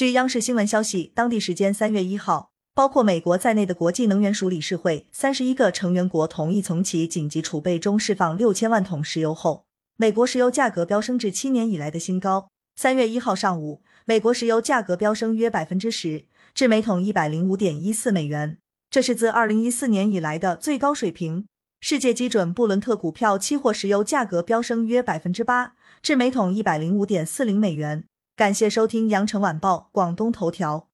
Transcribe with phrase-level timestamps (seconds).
[0.00, 9.66] 据央视新闻消息，当地时间三月一号，包括美国在内的国际能源署理事会三十一个成员国同意从其紧急储备中释放六千万桶石油后，
[9.98, 12.48] 美国石油价格飙升至七年以来的新高。
[12.76, 16.24] 三月一号上午，美国石油价格飙升约百分之十，
[16.54, 18.56] 至每桶一百零五点一四美元，
[18.88, 21.44] 这是自二零一四年以来的最高水平。
[21.82, 28.04] 世界基准布伦特股票期货石油价格飙升约百分之八，至每桶一百零五点四零美元。
[28.40, 30.89] 感谢收听羊城晚报广东头条。